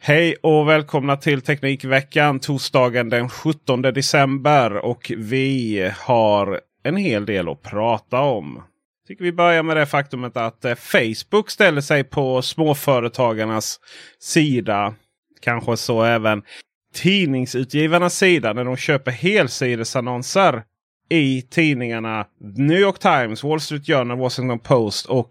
[0.00, 4.76] Hej och välkomna till Teknikveckan torsdagen den 17 december.
[4.76, 8.62] Och vi har en hel del att prata om.
[9.08, 13.80] Tycker vi börjar med det faktumet att eh, Facebook ställer sig på småföretagarnas
[14.18, 14.94] sida.
[15.40, 16.42] Kanske så även
[16.94, 20.62] tidningsutgivarnas sida när de köper helsidesannonser
[21.14, 25.30] i tidningarna New York Times, Wall Street Journal, Washington Post och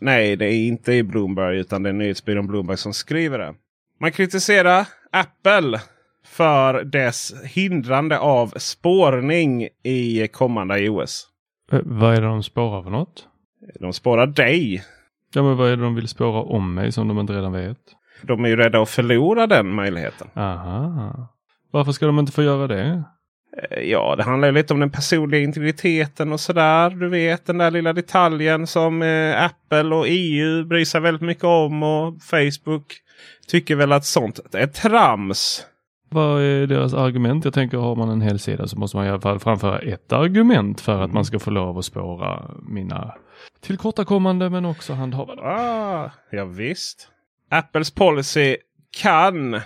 [0.00, 3.54] nej, det är inte i Bloomberg utan det är nyhetsbyrån Bloomberg som skriver det.
[4.00, 5.80] Man kritiserar Apple
[6.26, 11.26] för dess hindrande av spårning i kommande iOS.
[11.72, 13.26] Eh, Vad är det de spårar för något?
[13.80, 14.84] De spårar dig.
[15.34, 17.78] Ja, men vad är det de vill spåra om mig som de inte redan vet?
[18.22, 20.28] De är ju rädda att förlora den möjligheten.
[20.34, 21.28] Aha.
[21.70, 23.02] Varför ska de inte få göra det?
[23.56, 26.90] Eh, Ja, det handlar lite om den personliga integriteten och sådär.
[26.90, 31.44] Du vet den där lilla detaljen som eh, Apple och EU bryr sig väldigt mycket
[31.44, 31.82] om.
[31.82, 32.94] Och Facebook
[33.48, 35.66] tycker väl att sånt är trams.
[36.12, 37.44] Vad är deras argument?
[37.44, 40.12] Jag tänker har man en hel sida så måste man i alla fall framföra ett
[40.12, 43.14] argument för att man ska få lov att spåra mina
[43.60, 45.42] tillkortakommande men också handhavande.
[45.42, 47.08] Ah, ja, visst.
[47.50, 48.56] Apples policy
[49.02, 49.60] kan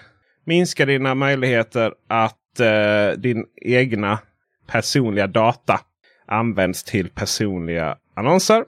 [0.44, 4.18] minska dina möjligheter att eh, din egna
[4.66, 5.80] personliga data
[6.26, 8.64] används till personliga annonser.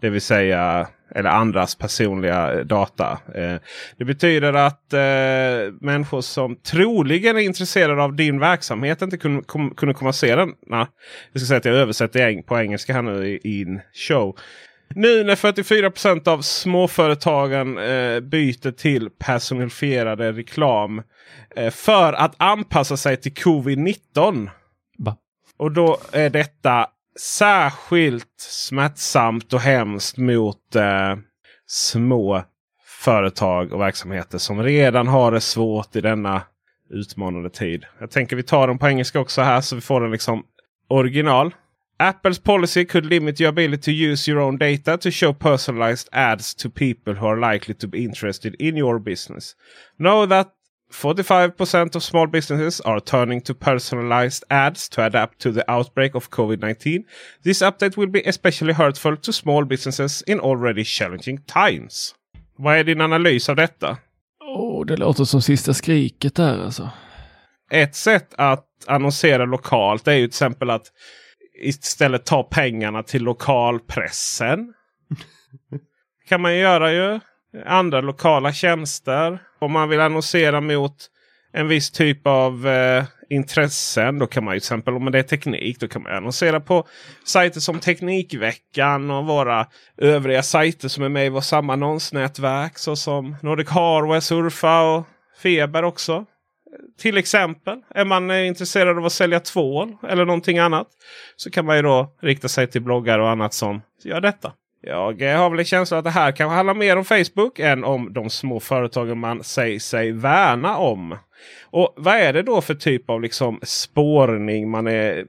[0.00, 3.18] Det vill säga eller andras personliga eh, data.
[3.34, 3.54] Eh,
[3.96, 9.74] det betyder att eh, människor som troligen är intresserade av din verksamhet inte kunde, komma
[9.74, 10.52] kunde komma se den.
[11.32, 14.36] Jag ska säga att jag översätter på engelska här nu i, show.
[14.94, 21.02] Nu när 44% av småföretagen eh, byter till personifierade reklam
[21.56, 24.50] eh, för att anpassa sig till covid-19.
[24.98, 25.16] Va?
[25.56, 26.86] Och då är detta
[27.20, 31.16] särskilt smärtsamt och hemskt mot eh,
[31.66, 32.44] små
[33.04, 36.42] företag och verksamheter som redan har det svårt i denna
[36.90, 37.84] utmanande tid.
[38.00, 40.44] Jag tänker vi tar dem på engelska också här så vi får den liksom
[40.88, 41.54] original.
[42.00, 46.54] Apples policy could limit your ability to use your own data to show personalized ads
[46.54, 49.56] to people who are likely to be interested in your business.
[49.98, 50.52] Know that
[50.92, 56.30] 45% of small businesses are turning to personalized ads to adapt to the outbreak of
[56.30, 57.04] COVID 19.
[57.42, 62.14] This update will be especially hurtful to small businesses in already challenging times.
[62.56, 63.96] Vad är din analys av detta?
[64.44, 66.90] Åh, det låter som sista skriket där alltså.
[67.70, 70.92] Ett sätt att annonsera lokalt är ju till exempel att
[71.58, 74.74] istället ta pengarna till lokalpressen.
[76.28, 77.20] kan man göra ju.
[77.66, 79.38] Andra lokala tjänster.
[79.58, 80.96] Om man vill annonsera mot
[81.52, 84.18] en viss typ av eh, intressen.
[84.18, 85.80] Då kan man ju till exempel om det är teknik.
[85.80, 86.86] Då kan man annonsera på
[87.24, 89.66] sajter som Teknikveckan och våra
[89.96, 92.78] övriga sajter som är med i vårt samma annonsnätverk.
[92.78, 95.06] Såsom Nordic Hardware, Surfa och
[95.42, 96.24] Feber också.
[97.00, 100.86] Till exempel är man intresserad av att sälja tvål eller någonting annat.
[101.36, 104.52] Så kan man ju då rikta sig till bloggar och annat som gör detta.
[104.80, 108.12] Jag har väl en känsla att det här kanske handlar mer om Facebook än om
[108.12, 111.18] de små företagen man säger sig värna om.
[111.70, 115.26] Och vad är det då för typ av liksom spårning man är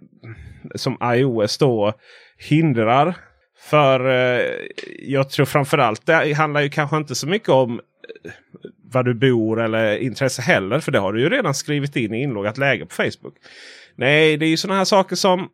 [0.76, 1.94] som iOS då
[2.38, 3.16] hindrar?
[3.60, 4.46] För eh,
[5.00, 7.82] jag tror framförallt det handlar ju kanske inte så mycket om
[8.92, 10.80] var du bor eller intresse heller.
[10.80, 13.36] För det har du ju redan skrivit in i inloggat läge på Facebook.
[13.96, 15.50] Nej, det är ju sådana här saker som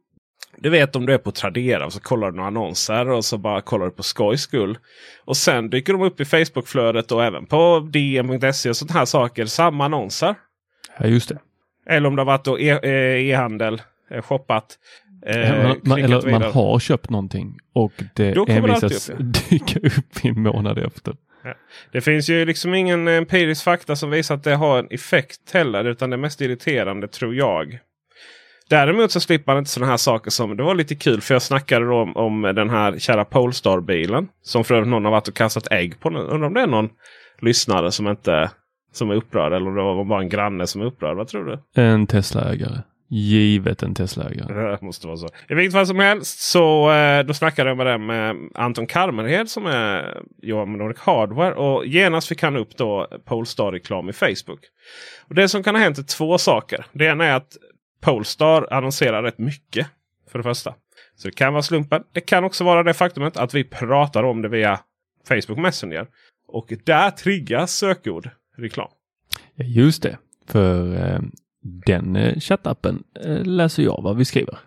[0.57, 3.37] du vet om du är på Tradera och så kollar du några annonser och så
[3.37, 4.77] bara kollar du på skojs skull.
[5.25, 9.45] Och sen dyker de upp i Facebookflödet och även på dm.se och sådana här saker.
[9.45, 10.35] Samma annonser.
[10.99, 11.39] Ja, just det.
[11.89, 13.81] Eller om det har varit e- eh, e-handel,
[14.11, 14.77] e shoppat.
[15.25, 19.11] Eh, man, man, eller man har köpt någonting och det envisas
[19.49, 21.15] dyka upp i en månad efter.
[21.45, 21.53] Ja.
[21.91, 25.85] Det finns ju liksom ingen empirisk fakta som visar att det har en effekt heller.
[25.85, 27.79] Utan det är mest irriterande tror jag.
[28.69, 31.41] Däremot så slipper man inte sådana här saker som det var lite kul för jag
[31.41, 34.27] snackade då om, om den här kära Polestar-bilen.
[34.41, 36.09] Som för övrigt någon har varit och kastat ägg på.
[36.09, 36.89] Undrar om det är någon
[37.41, 38.51] lyssnare som inte
[38.91, 41.17] som är upprörd eller om det var bara en granne som är upprörd.
[41.17, 41.81] Vad tror du?
[41.81, 42.81] En Tesla-ägare.
[43.07, 44.71] Givet en Tesla-ägare.
[44.71, 45.27] Det måste vara så.
[45.49, 49.49] I vilket fall som helst så eh, då snackade jag med, det med Anton Karmerhed
[49.49, 51.53] som är jobbar med Nordic Hardware.
[51.53, 54.59] Och genast fick han upp då Polestar-reklam i Facebook.
[55.27, 56.85] Och Det som kan ha hänt är två saker.
[56.91, 57.57] Det ena är att
[58.01, 59.87] Polestar annonserar rätt mycket.
[60.31, 60.75] För det första.
[61.15, 62.03] Så det kan vara slumpen.
[62.13, 64.79] Det kan också vara det faktumet att vi pratar om det via
[65.27, 66.07] Facebook Messenger.
[66.47, 68.89] Och där triggas sökord reklam.
[69.55, 70.17] Just det.
[70.47, 71.19] För eh,
[71.65, 74.57] den eh, chattappen eh, läser jag vad vi skriver.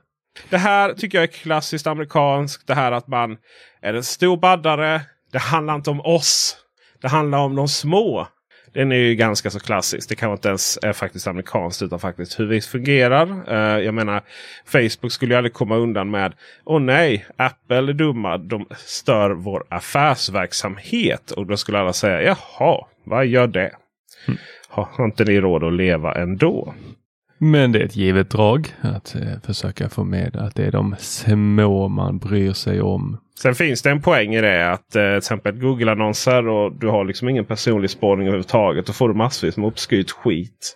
[0.50, 2.66] Det här tycker jag är klassiskt amerikanskt.
[2.66, 3.36] Det här att man
[3.82, 5.00] är en stor baddare.
[5.32, 6.56] Det handlar inte om oss.
[7.02, 8.28] Det handlar om de små.
[8.74, 10.08] Den är ju ganska så klassisk.
[10.08, 13.52] Det kanske inte ens är faktiskt amerikanskt utan faktiskt hur vi fungerar.
[13.52, 14.22] Uh, jag menar
[14.64, 16.32] Facebook skulle ju aldrig komma undan med
[16.64, 18.38] Åh nej, Apple är dumma.
[18.38, 21.30] De stör vår affärsverksamhet.
[21.30, 23.72] Och då skulle alla säga Jaha, vad gör det?
[24.26, 24.38] Mm.
[24.92, 26.74] Har inte ni råd att leva ändå?
[27.38, 30.94] Men det är ett givet drag att eh, försöka få med att det är de
[30.98, 33.18] små man bryr sig om.
[33.42, 37.04] Sen finns det en poäng i det att eh, till exempel Google-annonser och du har
[37.04, 38.86] liksom ingen personlig spårning överhuvudtaget.
[38.86, 40.74] Då får du massvis med uppskryt skit.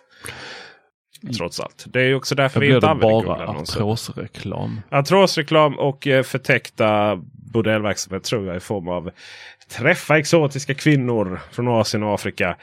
[1.37, 1.85] Trots allt.
[1.87, 4.81] Det är också därför vi inte använder bara artrosreklam.
[4.89, 7.19] Artrosreklam och eh, förtäckta
[7.53, 9.11] bordellverksamhet tror jag i form av
[9.77, 12.57] träffa exotiska kvinnor från Asien och Afrika.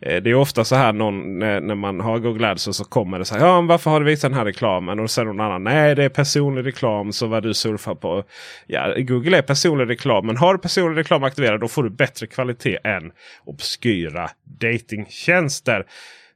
[0.00, 3.24] Eh, det är ofta så här någon, när, man har Google Ads så kommer det
[3.24, 3.46] så här.
[3.46, 5.00] Ja, varför har du visat den här reklamen?
[5.00, 5.64] Och sen någon annan.
[5.64, 7.12] Nej, det är personlig reklam.
[7.12, 8.24] Så vad du surfar på.
[8.66, 10.26] Ja, Google är personlig reklam.
[10.26, 13.12] Men har du personlig reklam aktiverad då får du bättre kvalitet än
[13.44, 14.30] obskyra
[14.60, 15.86] datingtjänster.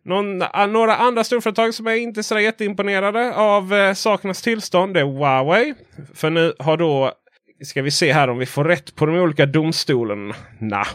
[0.04, 4.94] Någon, ah, några andra storföretag som är inte så jätteimponerade av eh, sakernas tillstånd.
[4.94, 5.74] Det är Huawei.
[6.14, 7.12] För nu har då
[7.60, 10.34] Ska vi se här om vi får rätt på de olika domstolarna.
[10.58, 10.86] Nah.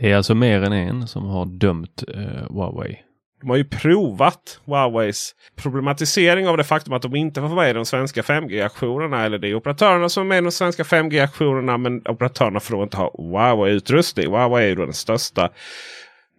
[0.00, 2.98] Det är alltså mer än en som har dömt eh, Huawei.
[3.42, 7.70] De har ju provat Huaweis problematisering av det faktum att de inte får vara med
[7.70, 9.24] i de svenska 5G-aktionerna.
[9.24, 12.96] Eller det är operatörerna som är med i de svenska 5G-aktionerna men operatörerna får inte
[12.96, 14.26] ha Huawei-utrustning.
[14.26, 15.44] Huawei är ju då den största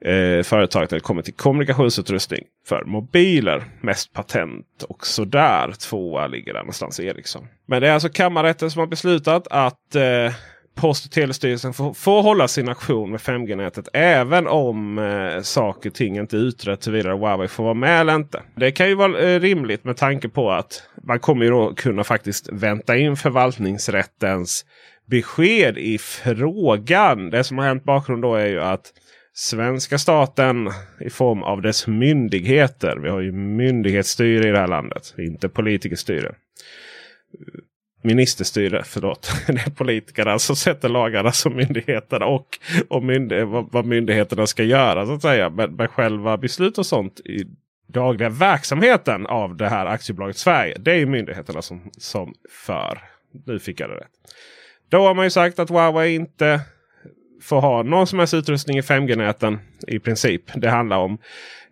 [0.06, 3.64] eh, företaget när det kommer till kommunikationsutrustning för mobiler.
[3.82, 5.72] Mest patent och sådär.
[5.72, 7.48] Tvåa ligger där någonstans Ericsson.
[7.66, 10.34] Men det är alltså kammarrätten som har beslutat att eh,
[10.76, 15.96] Post och telestyrelsen får, får hålla sin aktion med 5G-nätet även om eh, saker och
[15.96, 18.42] ting inte utrett huruvida Huawei får vara med eller inte.
[18.56, 22.04] Det kan ju vara eh, rimligt med tanke på att man kommer ju då kunna
[22.04, 24.66] faktiskt vänta in förvaltningsrättens
[25.06, 27.30] besked i frågan.
[27.30, 28.94] Det som har hänt bakgrund då är ju att
[29.34, 32.98] svenska staten i form av dess myndigheter.
[32.98, 36.36] Vi har ju myndighetsstyre i det här landet, inte politikerstyre
[38.04, 38.84] ministerstyre.
[38.86, 39.32] Förlåt.
[39.48, 42.48] Det är politikerna som sätter lagarna som myndigheterna och,
[42.90, 45.06] och myndig vad, vad myndigheterna ska göra.
[45.06, 45.50] så att säga.
[45.50, 47.46] Men, men själva beslut och sånt i
[47.88, 50.78] dagliga verksamheten av det här aktiebolaget Sverige.
[50.80, 53.02] Det är myndigheterna som, som för.
[53.46, 54.12] Nu fick jag det rätt.
[54.90, 56.62] Då har man ju sagt att Huawei inte
[57.42, 60.42] får ha någon som helst utrustning i 5G-näten i princip.
[60.56, 61.18] Det handlar om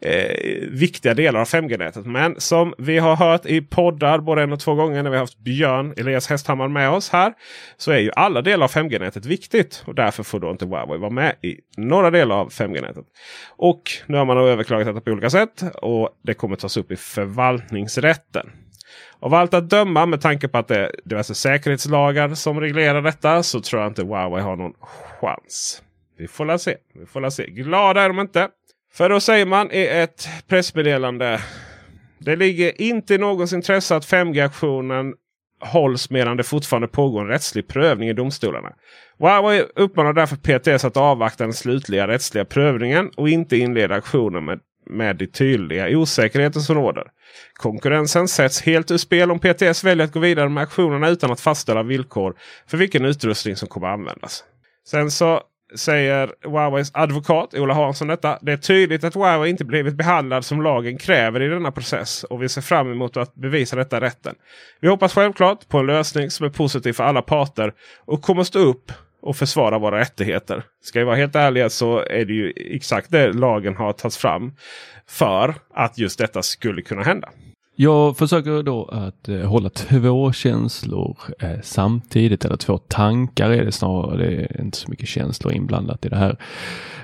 [0.01, 2.05] eh, viktiga delar av 5G-nätet.
[2.05, 5.23] Men som vi har hört i poddar både en och två gånger när vi har
[5.23, 7.33] haft Björn Elias Hästhammar med oss här.
[7.77, 9.83] Så är ju alla delar av 5G-nätet viktigt.
[9.85, 13.05] Och därför får då inte Huawei vara med i några delar av 5G-nätet.
[13.49, 15.63] Och nu har man överklagat detta på olika sätt.
[15.75, 18.49] Och det kommer tas upp i förvaltningsrätten.
[19.19, 23.43] Av allt att döma med tanke på att det är diverse säkerhetslagar som reglerar detta
[23.43, 24.73] så tror jag inte Huawei har någon
[25.21, 25.83] chans.
[26.17, 26.75] Vi får la se.
[26.93, 27.45] Vi får la se.
[27.47, 28.49] Glada är de inte.
[28.93, 31.41] För då säger man i ett pressmeddelande.
[32.19, 35.13] Det ligger inte i någons intresse att 5G-aktionen
[35.59, 38.69] hålls medan det fortfarande pågår en rättslig prövning i domstolarna.
[39.19, 44.59] Huawei uppmanar därför PTS att avvakta den slutliga rättsliga prövningen och inte inleda aktionen med,
[44.89, 47.03] med de tydliga osäkerheter som råder.
[47.53, 51.41] Konkurrensen sätts helt ur spel om PTS väljer att gå vidare med aktionerna utan att
[51.41, 52.35] fastställa villkor
[52.67, 54.43] för vilken utrustning som kommer användas.
[54.87, 55.41] Sen så
[55.75, 58.39] säger Huaweis advokat Ola Hansson detta.
[58.41, 62.43] Det är tydligt att Huawei inte blivit behandlad som lagen kräver i denna process och
[62.43, 64.35] vi ser fram emot att bevisa detta i rätten.
[64.79, 67.73] Vi hoppas självklart på en lösning som är positiv för alla parter
[68.05, 70.63] och kommer stå upp och försvara våra rättigheter.
[70.83, 74.53] Ska vi vara helt ärliga så är det ju exakt det lagen har tagits fram
[75.07, 77.29] för att just detta skulle kunna hända.
[77.83, 83.71] Jag försöker då att eh, hålla två känslor eh, samtidigt, eller två tankar är det
[83.71, 84.17] snarare.
[84.17, 86.37] Det är inte så mycket känslor inblandat i det här.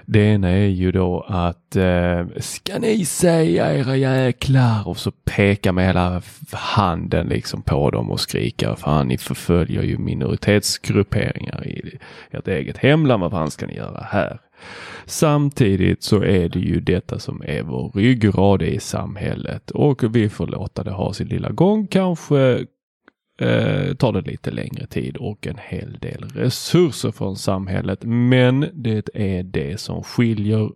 [0.06, 5.72] Det ena är ju då att eh, ska ni säga era jäklar och så peka
[5.72, 11.98] med hela handen liksom på dem och skrika fan ni förföljer ju minoritetsgrupperingar i
[12.32, 13.22] ert eget hemland.
[13.22, 14.40] Vad fan ska ni göra här?
[15.06, 20.48] Samtidigt så är det ju detta som är vår ryggrad i samhället och vi får
[20.48, 21.88] låta det ha sin lilla gång.
[21.88, 22.66] Kanske
[23.42, 28.00] eh, tar det lite längre tid och en hel del resurser från samhället.
[28.04, 30.70] Men det är det som skiljer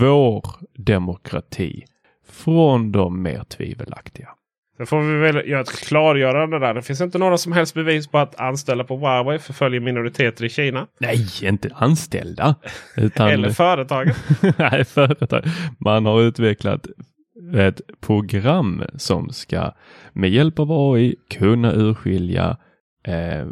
[0.00, 1.84] vår demokrati
[2.28, 4.28] från de mer tvivelaktiga.
[4.76, 6.74] Sen får vi väl göra ett klargörande där.
[6.74, 10.48] Det finns inte några som helst bevis på att anställda på Huawei förföljer minoriteter i
[10.48, 10.86] Kina.
[10.98, 12.54] Nej, inte anställda.
[12.96, 13.28] Utan...
[13.28, 14.14] Eller företagen.
[14.56, 15.44] Nej, företag.
[15.78, 16.86] Man har utvecklat
[17.54, 19.72] ett program som ska
[20.12, 22.56] med hjälp av AI kunna urskilja
[23.06, 23.46] eh,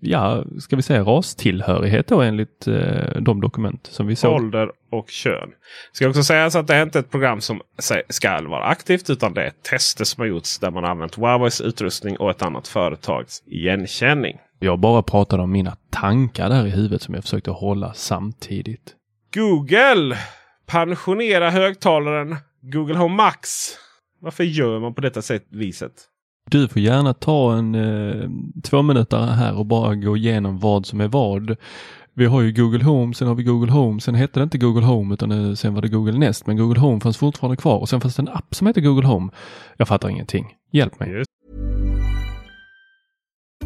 [0.00, 4.34] ja, ska vi säga rastillhörighet då enligt eh, de dokument som vi såg.
[4.34, 5.50] Ålder och kön.
[5.92, 7.60] Ska också sägas att det är inte ett program som
[8.08, 12.16] ska vara aktivt utan det är tester som har gjorts där man använt Huaweis utrustning
[12.16, 14.38] och ett annat företags igenkänning.
[14.58, 18.94] Jag bara pratade om mina tankar där i huvudet som jag försökte hålla samtidigt.
[19.34, 20.18] Google!
[20.66, 23.48] Pensionera högtalaren Google Home Max.
[24.20, 25.92] Varför gör man på detta sätt, viset?
[26.50, 28.30] Du får gärna ta en eh,
[28.62, 31.56] två minuter här och bara gå igenom vad som är vad.
[32.14, 34.86] Vi har ju Google Home, sen har vi Google Home, sen hette det inte Google
[34.86, 36.46] Home utan eh, sen var det Google Nest.
[36.46, 39.06] Men Google Home fanns fortfarande kvar och sen fanns det en app som heter Google
[39.06, 39.32] Home.
[39.76, 40.46] Jag fattar ingenting.
[40.72, 41.24] Hjälp mig.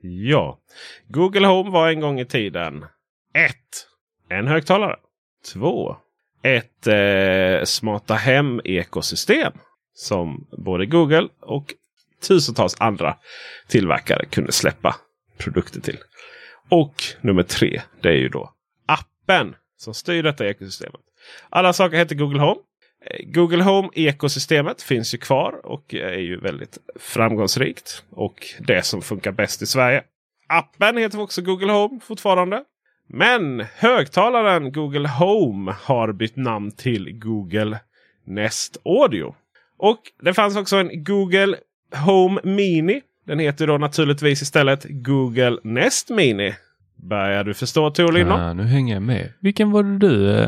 [0.00, 0.58] Ja,
[1.08, 2.84] Google Home var en gång i tiden
[3.34, 3.56] 1.
[4.28, 4.96] En högtalare.
[5.52, 5.96] 2.
[6.42, 9.52] Ett eh, smarta hem-ekosystem.
[9.94, 11.74] Som både Google och
[12.28, 13.16] tusentals andra
[13.68, 14.96] tillverkare kunde släppa
[15.38, 15.98] produkter till.
[16.68, 18.52] Och nummer tre, det är ju då
[18.86, 21.00] appen som styr detta ekosystemet.
[21.50, 22.60] Alla saker heter Google Home.
[23.24, 28.04] Google Home-ekosystemet finns ju kvar och är ju väldigt framgångsrikt.
[28.10, 30.02] Och det som funkar bäst i Sverige.
[30.48, 32.64] Appen heter också Google Home fortfarande.
[33.08, 37.78] Men högtalaren Google Home har bytt namn till Google
[38.24, 39.34] Nest Audio.
[39.76, 41.56] Och det fanns också en Google
[42.04, 43.00] Home Mini.
[43.26, 46.54] Den heter då naturligtvis istället Google Nest Mini.
[46.96, 48.42] Börjar du förstå Tor Lindholm?
[48.42, 49.32] Ja, nu hänger jag med.
[49.40, 50.46] Vilken var det du eh,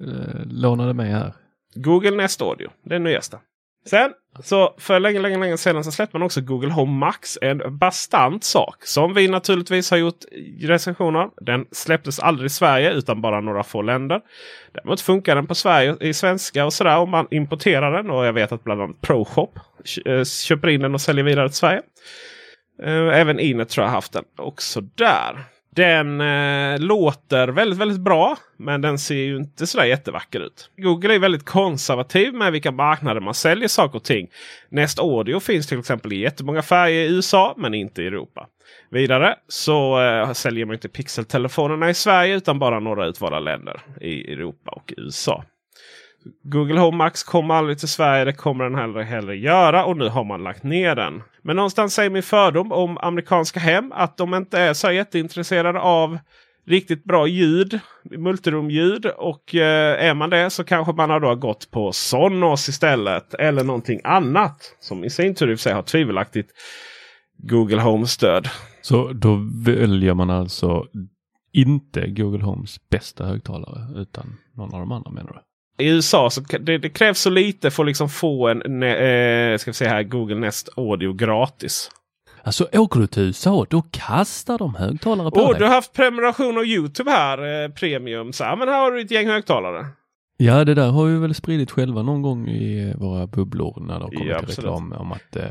[0.00, 1.32] eh lånade med här?
[1.74, 2.70] Google Nest Audio.
[2.82, 3.38] Den nyaste.
[3.86, 7.38] Sen så för länge, länge, länge sedan så släppte man också Google Home Max.
[7.42, 10.24] En bastant sak som vi naturligtvis har gjort
[10.60, 11.28] recensioner.
[11.40, 14.20] Den släpptes aldrig i Sverige utan bara några få länder.
[14.72, 18.10] Däremot funkar den på Sverige i svenska och sådär om man importerar den.
[18.10, 19.58] Och jag vet att bland annat ProShop
[20.04, 21.82] eh, köper in den och säljer vidare till Sverige.
[22.82, 25.44] Eh, även Inet tror jag haft den också där.
[25.78, 28.36] Den eh, låter väldigt, väldigt bra.
[28.56, 30.70] Men den ser ju inte sådär jättevacker ut.
[30.76, 34.28] Google är väldigt konservativ med vilka marknader man säljer saker och ting.
[34.70, 38.46] Nest Audio finns till exempel i jättemånga färger i USA men inte i Europa.
[38.90, 44.32] Vidare så eh, säljer man inte pixeltelefonerna i Sverige utan bara några utvalda länder i
[44.32, 45.44] Europa och USA.
[46.42, 48.24] Google Home Max kommer aldrig till Sverige.
[48.24, 49.84] Det kommer den heller, heller göra.
[49.84, 51.22] Och nu har man lagt ner den.
[51.42, 56.18] Men någonstans säger min fördom om amerikanska hem att de inte är så jätteintresserade av
[56.66, 57.80] riktigt bra ljud.
[58.02, 59.06] Multirumljud.
[59.06, 63.34] Och eh, är man det så kanske man har då gått på Sonos istället.
[63.34, 64.76] Eller någonting annat.
[64.80, 66.50] Som i sin tur i och för sig har tvivelaktigt
[67.36, 68.48] Google Home-stöd.
[68.82, 70.84] Så då väljer man alltså
[71.52, 75.47] inte Google Homes bästa högtalare utan någon av de andra menar du?
[75.78, 79.70] I USA så det, det krävs så lite för att liksom få en eh, ska
[79.70, 81.90] vi se här, Google Nest Audio gratis.
[82.42, 85.58] Alltså åker du till USA då kastar de högtalare på Åh, dig.
[85.58, 88.32] du har haft prenumeration av Youtube här, eh, premium.
[88.32, 89.86] Så, ja, men här har du ett gäng högtalare.
[90.36, 94.04] Ja, det där har vi väl spridit själva någon gång i våra bubblor när det
[94.04, 95.42] har kommit Ja, reklam om att eh,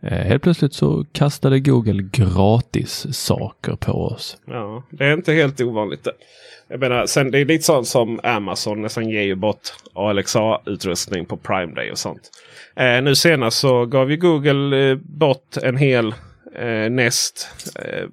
[0.00, 4.36] Eh, helt plötsligt så kastade Google gratis saker på oss.
[4.46, 6.04] Ja, det är inte helt ovanligt.
[6.04, 6.12] Det.
[6.68, 9.60] Jag menar, sen, det är lite sånt som Amazon nästan ger ju bort
[9.94, 12.30] Alexa-utrustning på Prime Day och sånt.
[12.76, 16.14] Eh, nu senast så gav ju Google eh, bort en hel
[16.56, 17.48] eh, Nest.
[17.74, 18.04] Eh,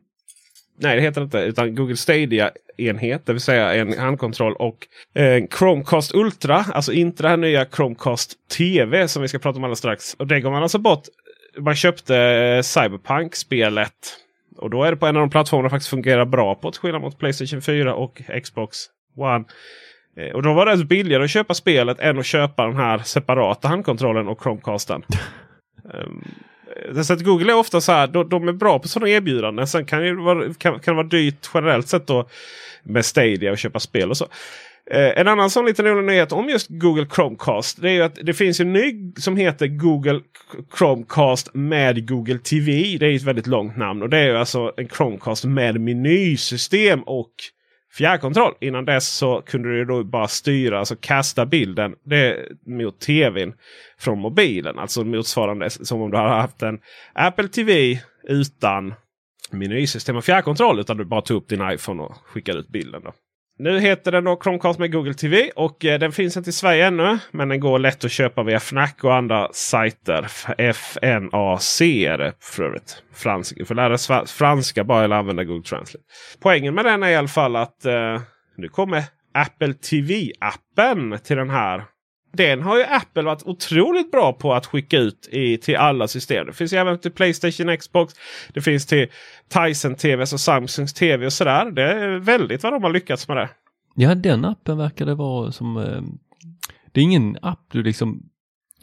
[0.80, 1.38] nej, det heter det inte.
[1.38, 3.26] Utan Google Stadia-enhet.
[3.26, 4.88] Det vill säga en handkontroll och
[5.22, 6.66] eh, Chromecast Ultra.
[6.74, 10.14] Alltså inte det här nya Chromecast TV som vi ska prata om alldeles strax.
[10.14, 11.04] Och det gav man alltså bort.
[11.58, 13.94] Man köpte eh, Cyberpunk-spelet.
[14.58, 16.72] Och då är det på en av de plattformarna faktiskt fungerar bra på.
[16.72, 18.78] Till skillnad mot Playstation 4 och Xbox
[19.18, 19.46] One.
[20.18, 23.68] Eh, Och då var det billigare att köpa spelet än att köpa den här separata
[23.68, 25.04] handkontrollen och Chromecasten.
[25.94, 26.24] um,
[27.04, 29.68] så att Google är ofta så här, de, de är bra på sådana erbjudanden.
[29.68, 32.28] Sen kan det vara, kan, kan det vara dyrt generellt sett då
[32.84, 34.28] med Stadia och köpa spel och så.
[34.92, 37.82] Eh, en annan sån liten rolig nyhet om just Google Chromecast.
[37.82, 40.20] Det är ju att det finns en ny som heter Google
[40.78, 42.98] Chromecast med Google TV.
[43.00, 44.02] Det är ett väldigt långt namn.
[44.02, 47.32] Och det är ju alltså en Chromecast med menysystem och
[47.98, 48.54] fjärrkontroll.
[48.62, 53.54] Innan dess så kunde du då bara styra, alltså kasta bilden det, mot tvn
[54.00, 54.80] från mobilen.
[54.80, 56.80] Alltså motsvarande som om du hade haft en
[57.14, 58.94] Apple TV utan
[59.52, 60.80] menysystem och fjärrkontroll.
[60.80, 63.02] Utan du bara tog upp din iPhone och skickade ut bilden.
[63.04, 63.14] Då.
[63.60, 66.88] Nu heter den då Chromecast med Google TV och eh, den finns inte i Sverige
[66.88, 67.18] ännu.
[67.32, 70.28] Men den går lätt att köpa via Fnac och andra sajter.
[70.58, 73.04] FNAC är det för övrigt.
[73.14, 76.06] Fransk, för lära franska bara eller använda Google Translate.
[76.42, 78.22] Poängen med den är i alla fall att eh,
[78.58, 81.84] nu kommer Apple TV-appen till den här.
[82.34, 86.46] Den har ju Apple varit otroligt bra på att skicka ut i, till alla system.
[86.46, 88.14] Det finns ju även till Playstation, Xbox.
[88.54, 89.08] Det finns till
[89.50, 91.72] Tyson-TV och alltså Samsungs TV och sådär.
[91.72, 93.50] Det är väldigt vad de har lyckats med det.
[93.96, 95.78] Ja, den appen verkar det vara som...
[95.78, 96.02] Eh,
[96.92, 98.30] det är ingen app du liksom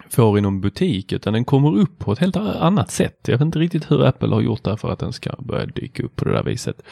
[0.08, 3.20] får i någon butik utan den kommer upp på ett helt annat sätt.
[3.26, 6.02] Jag vet inte riktigt hur Apple har gjort det för att den ska börja dyka
[6.02, 6.82] upp på det där viset.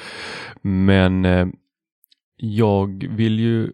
[0.62, 1.46] Men eh,
[2.36, 3.72] jag vill ju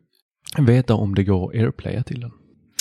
[0.58, 2.32] veta om det går airplaya till den.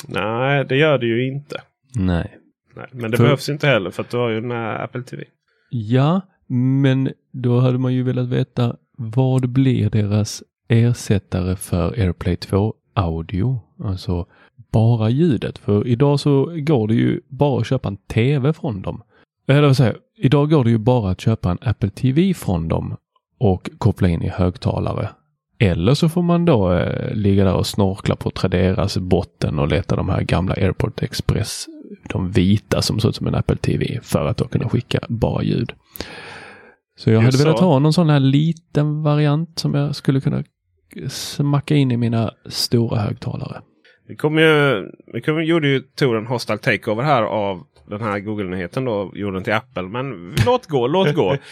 [0.08, 1.62] Nej, det gör det ju inte.
[1.96, 2.38] Nej.
[2.76, 5.04] Nej men det För- behövs inte heller för att du har ju den här Apple
[5.04, 5.24] TV.
[5.70, 12.74] Ja, men då hade man ju velat veta vad blir deras ersättare för AirPlay 2
[12.94, 13.60] audio?
[13.84, 14.26] Alltså
[14.72, 15.58] bara ljudet.
[15.58, 19.02] För idag så går det ju bara att köpa en TV från dem.
[19.48, 19.98] Eller vad säger?
[20.18, 22.98] Idag går det ju bara att köpa en Apple TV från dem
[23.38, 25.10] och koppla in i högtalare.
[25.60, 29.96] Eller så får man då eh, ligga där och snorkla på Traderas botten och leta
[29.96, 31.66] de här gamla AirPort Express,
[32.10, 35.44] de vita som ser ut som en Apple TV för att då kunna skicka bara
[35.44, 35.74] ljud.
[36.98, 37.66] Så jag Just hade velat så.
[37.66, 40.44] ha någon sån här liten variant som jag skulle kunna
[41.08, 43.62] smacka in i mina stora högtalare.
[44.08, 48.20] Vi kom ju, vi kom, gjorde ju Tor en hostile takeover här av den här
[48.20, 49.12] Google-nyheten då.
[49.16, 49.84] Gjorde den till Apple.
[49.84, 51.38] Men låt gå, låt gå.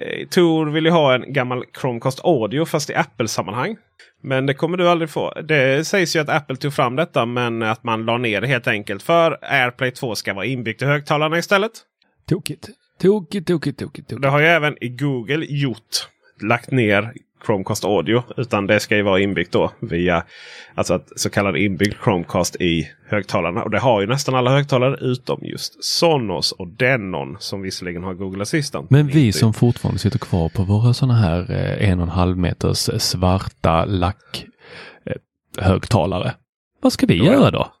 [0.00, 3.76] Eh, Tor vill ju ha en gammal Chromecast Audio fast i Apple-sammanhang.
[4.22, 5.40] Men det kommer du aldrig få.
[5.40, 8.66] Det sägs ju att Apple tog fram detta men att man la ner det helt
[8.66, 9.02] enkelt.
[9.02, 11.72] För AirPlay 2 ska vara inbyggt i högtalarna istället.
[12.28, 12.68] Tokigt.
[13.00, 14.22] Tokigt, tokigt, tokigt, tokigt.
[14.22, 16.08] Det har ju även Google gjort.
[16.42, 17.12] Lagt ner
[17.46, 18.22] Chromecast Audio.
[18.36, 20.24] Utan det ska ju vara inbyggt då via
[20.74, 23.62] alltså ett så kallad inbyggd Chromecast i högtalarna.
[23.62, 28.14] Och det har ju nästan alla högtalare utom just Sonos och Denon som visserligen har
[28.14, 28.90] Google Assistant.
[28.90, 32.38] Men vi som fortfarande sitter kvar på våra sådana här eh, en och en halv
[32.38, 34.46] meters eh, svarta lack
[35.06, 36.34] eh, högtalare.
[36.82, 37.72] Vad ska vi Då göra då?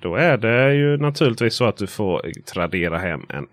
[0.00, 3.46] Då är det ju naturligtvis så att du får tradera hem en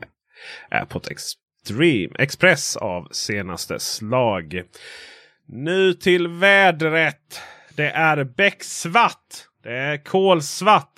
[0.71, 4.63] AirPod Extreme Express av senaste slag.
[5.45, 7.41] Nu till vädret.
[7.75, 9.33] Det är becksvart.
[9.63, 10.93] Det är kolsvart.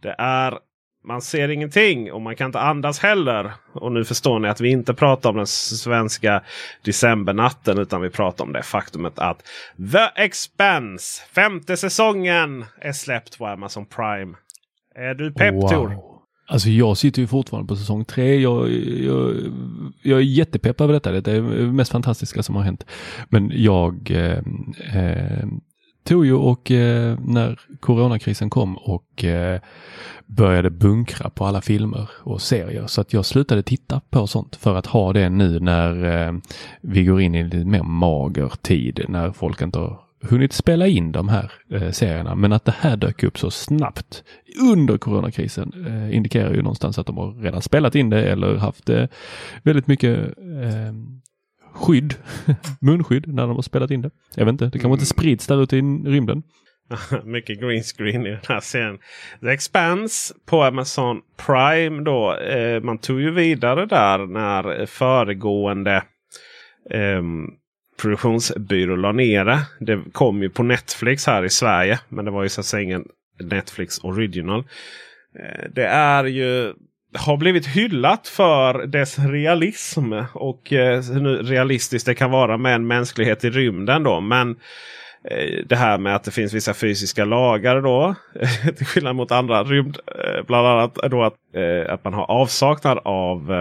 [0.00, 0.58] Det är
[1.06, 3.52] man ser ingenting och man kan inte andas heller.
[3.72, 6.42] Och nu förstår ni att vi inte pratar om den svenska
[6.84, 9.42] decembernatten utan vi pratar om det faktumet att
[9.92, 14.36] The Expanse, femte säsongen, är släppt på Amazon Prime.
[14.94, 16.15] Är du pepp Tor?
[16.48, 18.40] Alltså jag sitter ju fortfarande på säsong tre.
[18.40, 19.34] Jag, jag,
[20.02, 21.12] jag är jättepepp över detta.
[21.12, 22.86] Det är det mest fantastiska som har hänt.
[23.28, 24.38] Men jag eh,
[25.02, 25.46] eh,
[26.04, 29.60] tog ju och eh, när coronakrisen kom och eh,
[30.26, 32.86] började bunkra på alla filmer och serier.
[32.86, 36.34] Så att jag slutade titta på sånt för att ha det nu när eh,
[36.80, 39.04] vi går in i en lite mer mager tid.
[39.08, 42.34] När folk inte har hunnit spela in de här eh, serierna.
[42.34, 44.24] Men att det här dök upp så snabbt
[44.70, 48.88] under coronakrisen eh, indikerar ju någonstans att de har redan spelat in det eller haft
[48.88, 49.06] eh,
[49.62, 50.92] väldigt mycket eh,
[51.72, 52.14] skydd,
[52.80, 54.10] munskydd när de har spelat in det.
[54.34, 56.42] Jag vet inte, det kanske inte sprids där ute i rymden.
[57.24, 58.98] Mycket green screen i den här serien.
[59.40, 62.36] The Expanse på Amazon Prime då.
[62.36, 66.02] Eh, man tog ju vidare där när föregående
[66.90, 67.46] ehm,
[67.96, 69.60] produktionsbyrå la ner det.
[69.80, 71.98] Det kom ju på Netflix här i Sverige.
[72.08, 73.04] Men det var ju så att säga ingen
[73.40, 74.64] Netflix original.
[75.38, 76.74] Eh, det är ju
[77.14, 80.12] har blivit hyllat för dess realism.
[80.32, 84.20] Och eh, hur realistiskt det kan vara med en mänsklighet i rymden då.
[84.20, 84.50] Men
[85.30, 88.14] eh, det här med att det finns vissa fysiska lagar då.
[88.76, 89.98] till skillnad mot andra rymd.
[90.46, 91.34] Bland annat då att,
[91.88, 93.52] att man har avsaknad av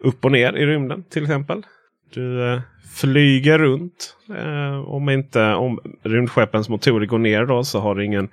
[0.00, 1.62] upp och ner i rymden till exempel.
[2.14, 2.60] Du eh,
[3.00, 4.16] flyger runt.
[4.36, 8.28] Eh, om inte om rymdskeppens motorer går ner då så har du ingen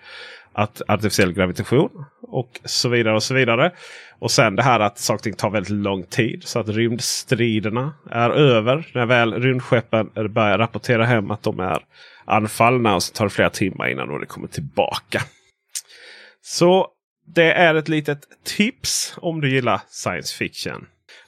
[0.88, 2.06] artificiell gravitation.
[2.22, 3.72] Och så vidare och så vidare.
[4.20, 6.44] Och sen det här att saker och ting tar väldigt lång tid.
[6.44, 8.88] Så att rymdstriderna är över.
[8.94, 11.86] När väl rymdskeppen börjar rapportera hem att de är
[12.26, 12.96] anfallna.
[12.96, 15.22] Och så tar det flera timmar innan de det kommer tillbaka.
[16.42, 16.88] Så
[17.28, 20.86] det är ett litet tips om du gillar science fiction.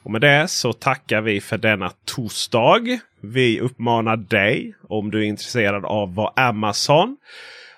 [0.08, 3.00] Och med det så tackar vi för denna torsdag.
[3.22, 7.18] Vi uppmanar dig om du är intresserad av vad Amazon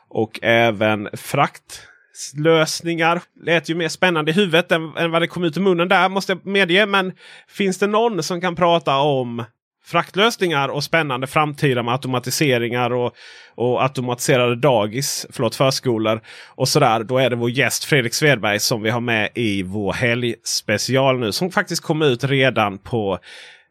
[0.10, 3.22] och även fraktlösningar.
[3.44, 6.10] Lät ju mer spännande i huvudet än, än vad det kom ut i munnen där
[6.10, 6.86] måste jag medge.
[6.86, 7.14] Men
[7.48, 9.44] finns det någon som kan prata om
[9.90, 13.16] fraktlösningar och spännande framtida med automatiseringar och,
[13.56, 17.04] och automatiserade dagis, förlåt förskolor och sådär.
[17.04, 21.32] Då är det vår gäst Fredrik Svedberg som vi har med i vår helgspecial nu.
[21.32, 23.20] Som faktiskt kom ut redan på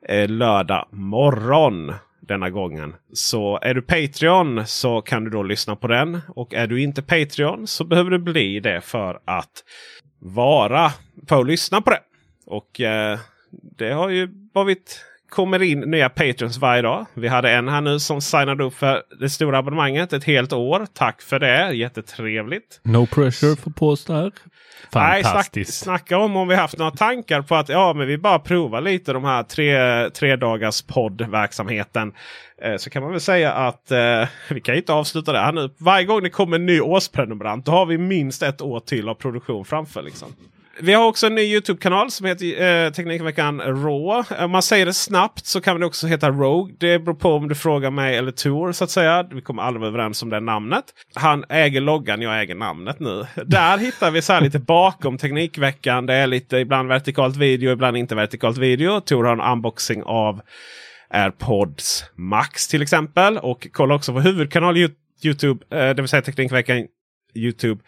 [0.09, 2.95] eh, lördag morgon denna gången.
[3.13, 6.21] Så är du Patreon så kan du då lyssna på den.
[6.29, 9.65] Och är du inte Patreon så behöver du bli det för att
[10.19, 10.93] vara
[11.29, 12.01] för att lyssna på det.
[12.47, 13.19] Och eh,
[13.51, 17.07] det har ju varit kommer in nya Patreons varje dag.
[17.15, 20.87] Vi hade en här nu som signade upp för det stora abonnemanget ett helt år.
[20.93, 21.73] Tack för det!
[21.73, 22.81] Jättetrevligt.
[22.83, 24.33] No pressure för post där.
[24.93, 25.57] Fantastiskt.
[25.57, 28.39] Nej, snack, snacka om om vi haft några tankar på att ja, men vi bara
[28.39, 32.13] provar lite de här tre, tre dagars poddverksamheten.
[32.63, 35.71] Eh, så kan man väl säga att eh, vi kan inte avsluta det här nu.
[35.79, 39.15] Varje gång det kommer en ny årsprenumerant då har vi minst ett år till av
[39.15, 40.03] produktion framför.
[40.03, 40.29] Liksom.
[40.81, 44.45] Vi har också en ny Youtube-kanal som heter eh, Teknikveckan Raw.
[44.45, 46.75] Om man säger det snabbt så kan det också heta Rogue.
[46.79, 49.23] Det beror på om du frågar mig eller Tor så att säga.
[49.31, 50.85] Vi kommer aldrig överens om det namnet.
[51.15, 53.27] Han äger loggan, jag äger namnet nu.
[53.35, 56.07] Där hittar vi så här lite bakom Teknikveckan.
[56.07, 59.01] Det är lite ibland vertikalt video, ibland inte vertikalt video.
[59.01, 60.41] Tor har en unboxing av
[61.11, 63.39] AirPods Max till exempel.
[63.39, 64.77] Och kolla också på huvudkanal
[65.25, 66.87] Youtube, eh, det vill säga Teknikveckan
[67.35, 67.81] Youtube.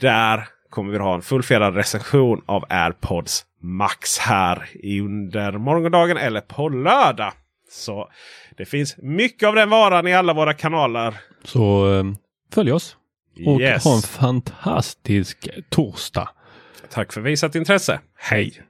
[0.00, 4.68] Där kommer vi ha en fullfjädrad recension av AirPods Max här
[5.02, 7.32] under morgondagen eller på lördag.
[7.70, 8.08] Så
[8.56, 11.14] det finns mycket av den varan i alla våra kanaler.
[11.44, 12.04] Så eh,
[12.54, 12.96] följ oss.
[13.46, 13.84] Och Yes.
[13.84, 16.28] ha en fantastisk torsdag.
[16.90, 18.00] Tack för visat intresse.
[18.18, 18.62] Hej!